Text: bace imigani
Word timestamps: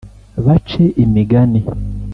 bace 0.45 0.83
imigani 1.03 1.59